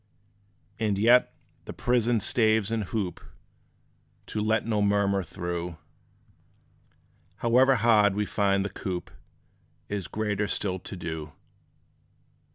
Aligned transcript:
And 0.79 0.97
yet, 0.97 1.31
the 1.65 1.73
prison 1.73 2.21
staves 2.21 2.71
and 2.71 2.85
hoop 2.85 3.21
To 4.25 4.41
let 4.41 4.65
no 4.65 4.81
murmur 4.81 5.21
through, 5.21 5.77
However 7.35 7.75
hard 7.75 8.15
we 8.15 8.25
find 8.25 8.65
the 8.65 8.69
coop, 8.71 9.11
Is 9.89 10.07
greater 10.07 10.47
still 10.47 10.79
to 10.79 10.95
do. 10.95 11.33